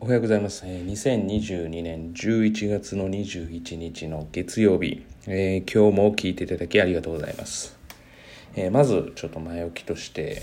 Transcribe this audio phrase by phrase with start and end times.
[0.00, 0.64] おはようございます。
[0.66, 7.78] えー2022年11月の21日の月曜日、えー今日も聞いていただきありがとうございます。
[8.56, 10.42] えーまずちょっと前置きとして、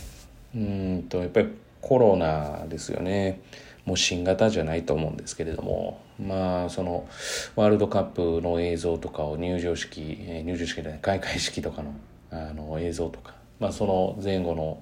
[0.56, 1.50] うんとやっぱり
[1.82, 3.42] コロナですよね。
[3.86, 7.08] もう新型じゃないと思うんですけれども、まあその
[7.56, 11.94] ワールドカップの映像とかを入場式、えー入場式で開会式とかの
[12.32, 14.82] あの映像とか、まあその前後の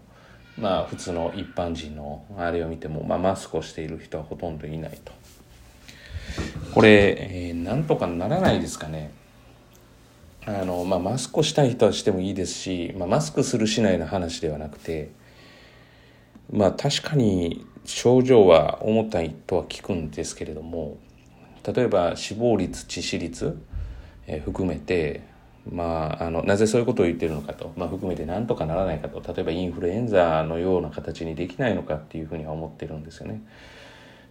[0.59, 5.11] まあ普通の一般人のあれを見ても、まあ、マスクをしている人はほとんどいないと。
[6.73, 9.11] これ、えーなんとかならないですかね。
[10.45, 15.11] あの、まあ、マスクをしたい人はしてもいいですし、まあ、マスクするしないの話ではなくて
[16.51, 20.97] まあ確かに症状は重たいとは聞くんですけれども
[21.63, 23.57] 例えば死亡率致死率、
[24.25, 25.28] えー含めて
[25.71, 33.41] まあ、あのなぜそういうことを言ってるのかと、まあ、含めてなんとかならないかと例えばインフルエンザのような形にできないのかっていうふうには思ってるんですよね。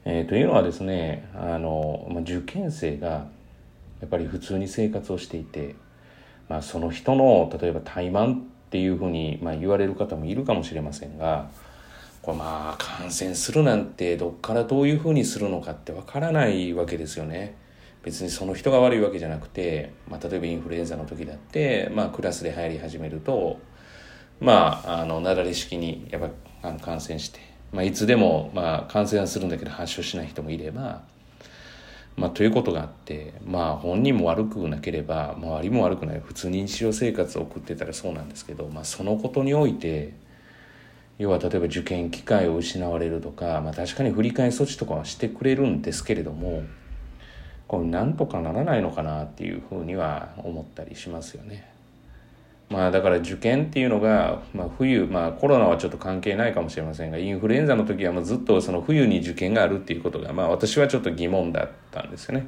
[0.04, 3.26] えーというのはですねあの、まあ、受験生が
[4.00, 5.74] やっぱり普通に生活をしていて、
[6.48, 11.50] まあ、その人の例えば怠慢っていうふうに、まあ、言われる方もいるかもしれませんが
[12.22, 17.56] これまあ感染するなんてどっからどういうふうにするのかってわからないわけですよね。
[18.02, 23.58] 別にその人が悪いわけじゃなくて、まあ、例えばインフルエンザの時だって、まあ、クラスで流行り始めると
[24.40, 27.40] まああの雪崩式にやっぱあの感染して、
[27.72, 31.02] まあ、いつでも、まあ、感染はするんだけど発症しない人もいれば、
[32.16, 40.14] まあ、ということがあって、まあ、本人も悪くなければ周りも悪くない普通に日常生活を送ってたらそうなんですけど、まあ、そのことにおいて
[41.18, 46.62] 要は例えば受験機会を失われるとか、まあ、確かに振り替え措置とかはしてくれるんですけれども
[47.68, 51.70] これなんとかならないのかなっていうふうには思ったりしますよね。
[52.70, 62.46] まあだから受験っていうのが、まあ、冬、まあ、コロナはちょっと関係ないかもしれませんがインフルエンザの時はもうずっとその冬に受験があるっていうことが、まあ、私はちょっと疑問だったんですよね。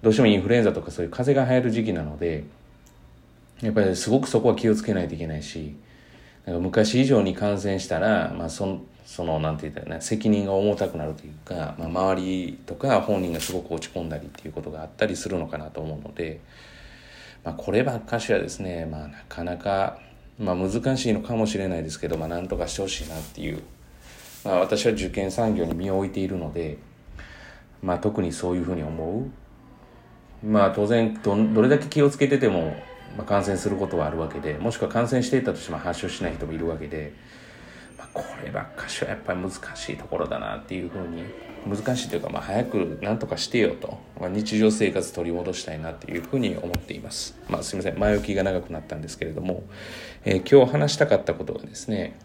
[0.00, 2.44] どうしてもインフルエンザとかそういう風邪が流行る時期なので
[3.60, 5.76] やっぱりすごくそこは気をつけないといけないし
[6.46, 16.40] なんか昔以上に感染したら、まあ、そそのなんて言ったらね責任が重たくなるというか、まあ、周りとか本人がすごく落ち込んだりっていうことがあったりするのかなと思うので、
[17.44, 19.98] まあ、こればっかしはですね、まあ、なかなか、
[20.38, 23.62] まあ、難しいのかもしれないですけど、まあ、なんとかしてほしいなっていう、
[24.44, 26.78] まあ、私は受験産業に身を置いているので、
[27.82, 29.42] まあ、特にそういうふうに思う。
[30.44, 32.74] まあ当然どどれだけ気をつけてても、
[33.16, 37.12] まあ、感染することはあるわけでもしくは感染していたとしても発症しない人もいるわけで、
[38.12, 41.24] こればっかしはやっぱり難しいところだなっていうふうに
[41.66, 47.36] 難しいというか、まあ、早く何とかしてよと、まあ、日常生活取り戻したいなっていうふうに思っています。
[47.48, 49.62] まあ、すみません前置きが長くなったんですけれども、
[50.24, 52.18] えー今日話したかったことはですね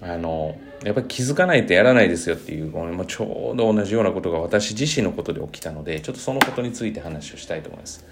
[0.00, 8.04] あのやっぱり気づかないとやらないですよっていうこれもちょうど同じようなことが私自身のことで起きたのでちょっとそのことについて話をしたいと思います。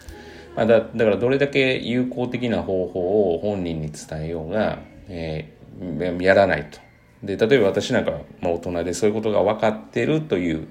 [0.56, 5.60] まあ、だだからどれだけ有効的な方法を本人に伝えようが、えー
[6.20, 6.78] やらないと。
[7.22, 10.68] で例えば私なんかまあ大人でそういうことが分かってるという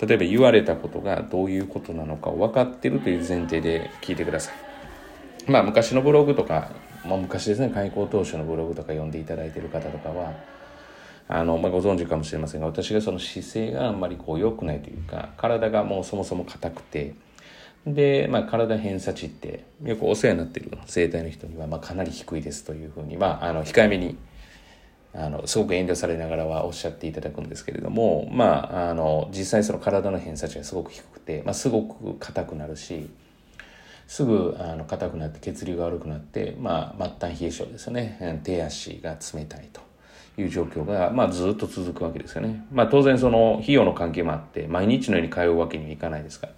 [0.00, 4.54] 例えば言われたことがどういうことなのかを分かってるという前提で聞いてください。
[5.50, 6.70] まあ昔のブログとか、
[7.04, 10.32] まあ、昔ですね開校当初のブログとか読んでいただいてる方とかは
[11.28, 17.14] あの、まあ、ご存知かもしれませんが私がその姿勢があんまりこう良くないというか体がもうそもそも硬くて
[17.86, 24.16] で、まあ、体偏差値ってよくお世話になってる生体の人にはまあかなり低いですというふうに、まあ、あの控えめに
[25.16, 33.08] あのすごく遠慮されながらはおっしゃっていただくんですけれども、まあ、あの実際その体の偏差値がすごく低くて、まあ、すごく硬くなるし
[34.08, 39.80] すぐあの硬くなって血流が悪くなって、まあ、末端冷え性ですよね手足が冷たいと
[40.36, 42.66] いう状況が、まあ、ずっと続くわけですよね。
[42.72, 46.52] まあ、当然その費用の関係もあって毎日のように通うわけにはいかないですから。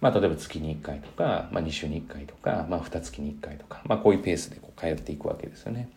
[0.00, 5.90] まあ、例えば月に1回とか、まあ、2週に1回とか、まあ、2月に1回とか、まあ、こういうペースでこう通っていくわけですよね。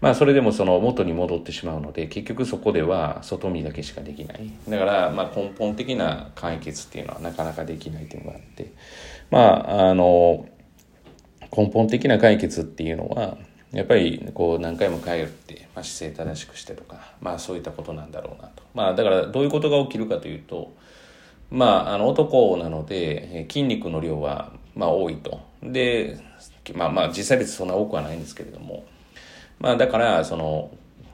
[0.00, 4.50] まあ、それでもその元に戻ってしまうので、結局そこでは外見だけしかできない。
[4.68, 8.72] だから、まあ、根本的な解決っていうのはなかなかできないというのがあって、
[9.30, 10.48] まあ、あの、
[11.56, 13.38] 根本的な解決っていうのは、
[13.74, 18.62] やっぱりこう何回も通って、まあ、姿勢正しくしてとか、まあそういったことなんだろうなと。
[18.72, 20.72] まあだからどういうことが起きるかというと、
[21.50, 25.40] まあ、あの男なので筋肉の量はまあ多いと。
[25.62, 26.18] で、
[26.74, 28.84] まあまあ実際別にそんな多くはないんですけれども、
[29.58, 30.70] まあだからその、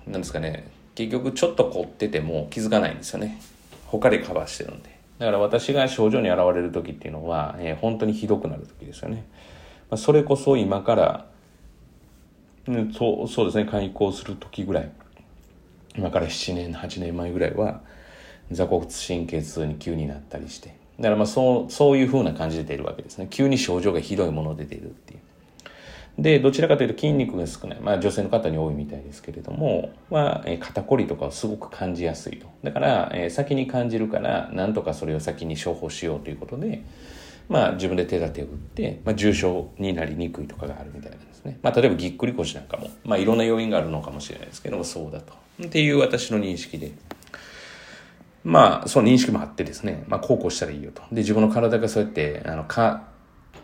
[0.07, 3.41] なんですかね、結局ちょっと凝ってても気づかないんですよね。
[3.87, 4.99] 他でカバーしてるんで。
[5.19, 9.27] だから私が症状に現れる時っていうのは、えー本当にひどくなる時ですよね。
[9.91, 11.27] まあ、それこそ今から、
[12.69, 14.93] うん、そうそうですね開校する時ぐらい
[15.97, 17.81] 今から7年8年前ぐらいは
[18.51, 20.75] 座骨神経痛に急になったりして。
[20.99, 23.27] だからまあそう、そういう風な感じで出るわけですね。
[23.31, 25.21] 急に症状がひどいもので出るっていう。
[26.19, 27.81] で、どちらかというと筋肉が少ない。
[27.81, 32.47] まあ女性の方に多いみたいですけれども、は、え肩こりとかをすごく感じやすいと。
[32.63, 36.83] だから、え先に感じるから、なんとかそれを先に処方しようということで、
[37.49, 41.59] まあ自分で手立てを打って、まあ重症になりにくいとかがあるみたいなんですね。
[41.63, 45.33] まあ例えばぎっくり腰なんかも、まあいろんな要因があるのかもしれないですけども、そうだと。
[45.65, 46.93] っていう私の認識で。
[48.45, 51.03] まあ、その認識もあってですね、まあ、こうこうしたらいいよと。
[51.13, 53.05] で、自分の体がそうやって、あの、か、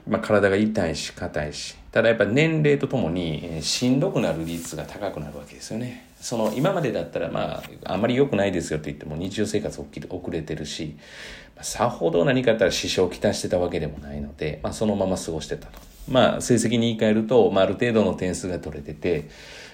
[0.06, 6.10] まあ、体が痛いし、硬いし、ただやっぱ年齢とともに、しんどくなる率が高くなるわけですよね。
[6.20, 10.96] その、今までだったら、まあ、あんまり良くないですよって言っても日常生活遅れてるし、
[11.54, 15.78] まあ、さほど何かあったら支障をきたしてたわけでもないので、まあ、そのまま過ごしてたと。
[16.08, 19.28] まあ、成績に言い換えると、まあ、ある程度の点数が取れてて、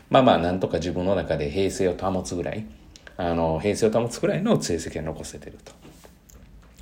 [0.08, 2.66] まあまあ、なんとか自分の中で平静を保つぐらい、
[3.16, 5.72] あの、平静を保つぐらいの成績が残せてると。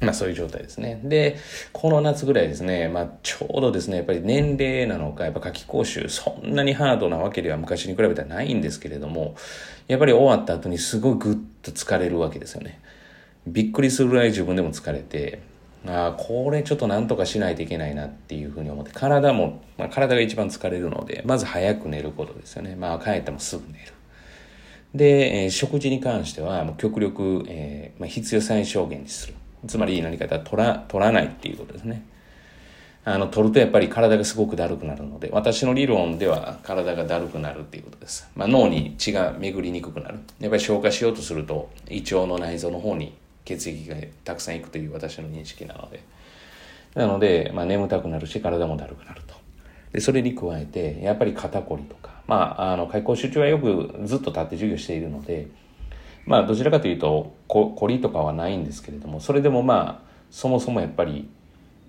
[0.00, 1.00] まあそういう状態ですね。
[1.04, 1.36] で、
[1.72, 9.34] この夏ぐらいですね、まあちょうどですね、やっぱり年齢なのか、やっぱ夏期講習、そんなにハードなわけでは昔に比べたらないんですけれども、
[9.88, 12.80] やっぱり終わった後にすごいぐっと疲れるわけですよね。
[13.46, 15.40] びっくりするぐらい自分でも疲れて、
[15.86, 22.74] ああ、これちょっとなんとかしないといけないなっていうふうに思って、体も、まあ体が一番疲れるので、まず早く寝ることですよね。
[22.74, 23.92] まあ帰ってもすぐ寝る。
[24.94, 29.34] で、えー、食事に関しては、もう極力、えーまあ、必要最小限にする。
[29.66, 32.04] つまり何か取ら、取らないっていうことですね。
[33.04, 38.28] あの、取るとやっぱり体がすごくだるくなるので、私の理論では体がだるくなるっていうことです。
[38.34, 40.18] まあ、脳に血が巡りにくくなる。
[40.40, 43.14] やっぱり消化しようとすると、胃腸の内臓の方に
[43.44, 46.02] 血液がたくさんいくという私の認識なので。
[46.94, 49.34] なので、まあ、眠たくなるし、体もだるくなると。
[49.92, 55.48] で、それに加えて、やっぱり肩こりとか、まあ、あの、開口集中はよくずっと立って授業しているので、
[56.26, 61.28] まあどちらかというとこ凝りとかはないんですけれどもそれでもまあそもそもやっぱり、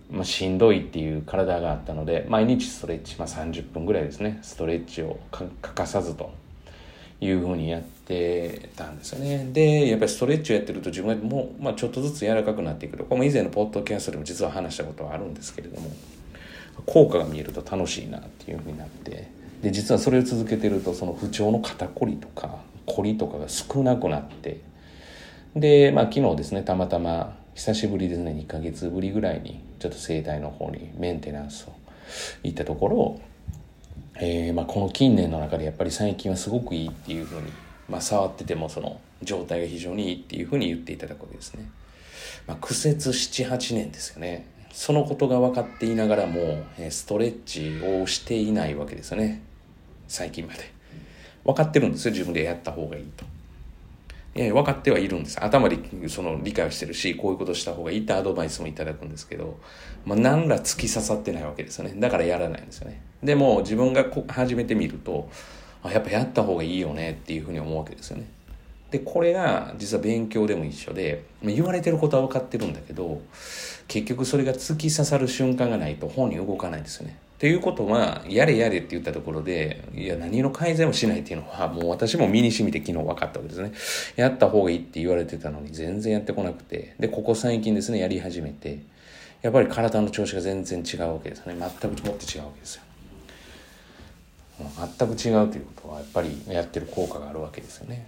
[0.09, 6.33] まあ、しんどいっていう体があったので毎日ストレッチ、まあ、30分ぐらいですねストレッチを欠かさずと
[7.19, 9.47] いうふうにやってたんですよね。
[9.53, 15.91] でやっぱりストレッチをやってると自分がもう、まあ、ちょっとずつ柔らかくなっていくとこれも以前のポッドキャストでも実は話したことはあるんですけれども
[16.85, 19.29] 効果が見えると楽しいなっていうふうになって
[19.61, 24.61] で実はそれを続けてるとその不調の肩こりとか凝りとかが少なくなって
[25.55, 31.73] でまあ昨日ですねたまたま久しぶりですね2ヶ月ぶりぐらいにちょっと整体の方にメンテナンスを
[32.43, 33.21] 行ったところ、
[34.15, 37.51] えーまあ、この近年の中でやっぱり最近はすごくいいっていうふうに、
[37.89, 41.69] まあ、触っててもその状態が非常にいいっていうふうに言っていただくわけですね。
[42.47, 44.47] まあ、苦節78年ですよね。
[44.73, 49.41] そのことが分かっていながらも、ストレッチをしていないわけですよね。
[50.07, 50.71] 最近まで。
[51.43, 53.25] 分かってるんですよ自分でやった方がいいと。
[54.33, 55.43] え分かってはいるんです。
[55.43, 55.77] 頭で
[56.07, 59.59] その理解をしてるし、こういうことした方がいいってアドバイスもいただくんですけど、
[60.05, 61.93] まあ、何ら突き刺さってないわけですよね。
[61.97, 63.01] だからやらないんですよね。
[63.21, 65.29] でも自分が始めてみると、
[65.83, 68.25] あやっぱやった方がいいよねっていうふうに思うわけですよね。
[68.91, 73.21] で、これが実は勉強でも一緒で、言われてることは分かってるんだけど、
[73.87, 77.17] 結局それが突き刺さる瞬間がないと本人動かないんですよね。
[77.35, 83.71] っていうことは、やれやれって言ったところで、いや、何の改善もしないっていうのは、もう私も身に染みて昨日分かったわけですね。
[84.15, 86.93] やった方がいいって言われてたのに全然やってこなくて。
[86.99, 88.79] で、ここ最近ですね、やり始めて、
[89.41, 91.55] やっぱり体の調子が全然違うわけですね。
[91.57, 92.83] 全くもって違うわけですよ。
[94.97, 98.07] 全く違うということは、やっぱりやってる効果があるわけですよね。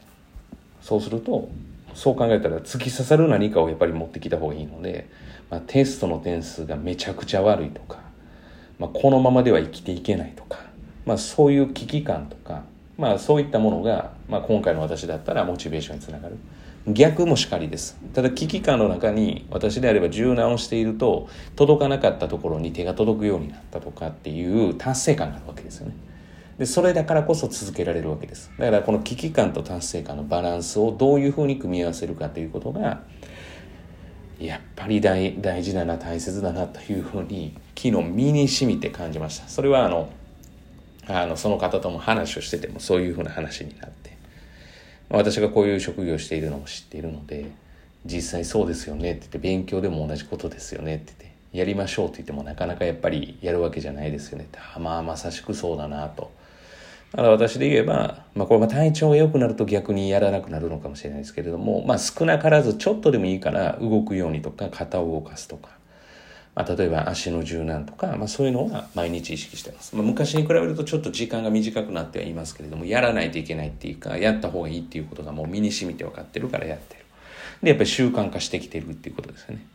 [0.83, 1.49] そうすると、
[1.95, 5.07] そう考えたら突き刺さる何かをやっぱり持ってきた方がいいので、
[5.49, 7.99] まあ、テストの点数がめちゃくちゃ悪いとか、
[8.79, 10.59] まあ、このままでは生きていけないとか、
[11.05, 12.63] まあ、そういう危機感とか、
[12.97, 16.35] まあ、そういったものが、まあ、今回の私だったらモチベーションにつながる。
[16.85, 17.97] 逆もしかりです。
[18.13, 25.93] ただ危機感の中に私であれば柔軟をしていると届かなかったところに手が届くようになったとかっていう達成感があるわけですよね。
[26.63, 28.49] でそれだからこそ続けられるわけです。
[28.57, 33.01] だからこの危機感と達成感のバランスをどういうふうに組み合わせるかということが
[34.39, 39.49] やっぱり大大事だな大切だなというふうに昨日身に染みて感じました。
[39.49, 40.09] それはあの
[41.07, 44.13] あのその方とも話をしててもそういうふうな話になって。
[45.09, 47.51] 私がこういう職業をしているのも知っているので
[48.05, 54.45] 実際そうですよねって言って勉強でも同じことですよねって言ってやりましょうって言ってもなかなかやっぱりやるわけじゃないですよね。
[54.45, 56.31] ってまあまさしくそうだなと。
[57.13, 65.69] だから私で言えば、まあこれ体調が良くなると逆にやらなくなるのかもしれないですけれども、まあ少なからずちょっとでもいいから動くようにとか肩を動かすとか、
[66.55, 69.95] まあ例えば足の柔軟とか、まあそういうのは毎日意識してます。
[69.95, 77.03] まあ昔に比べるとちょっと時間が短くなってはいますけれども、やらないといけないっていうか、やった方がいいっていうことがもう身に染みて分かってるからやってる。
[77.61, 79.65] でやっぱり習慣化してきてるっていうことですよね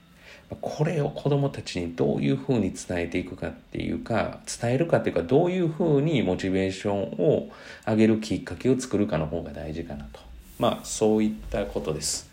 [0.61, 7.51] これを子どもたちにどういうふうに伝えていくかっていうか伝えるかっていうかどういうふうにモチベーションを
[7.87, 10.21] 上げるきっかけを作るかの方が大事かなと。
[10.59, 12.29] まあそういったことです、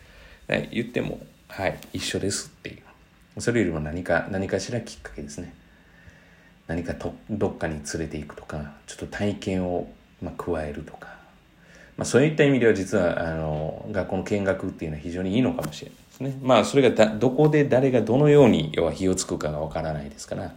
[0.48, 3.42] はい、言ってもはい一緒ですっていう。
[3.42, 5.54] それよりも何か何かしらきっかけですね。
[6.68, 9.88] 何かとどっかに連れていくとかちょっと体験を、
[10.22, 11.10] まあ、加えるとか、
[11.96, 16.05] まあ、そういった意味では実はあの学校の見学っていうのは非常にいいのかもしれない。
[16.20, 16.38] ね。
[16.42, 20.56] まあそれがどこで誰がどのように要は火をつくかがわからないですから、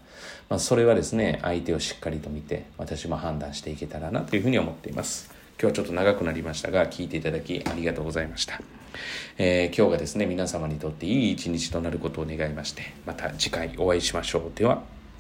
[0.49, 5.39] まあ、それはですね相手をしっかりと見て私も判断していけたらなというふうに思っています。
[5.61, 8.61] 今日はちょっと長くなりましたが聞いていただきありがとうございました、
[9.39, 14.43] えー、今日がですね皆様にとっていい一日となることを願いましてまた次回お会いしましょう。
[14.57, 14.98] では。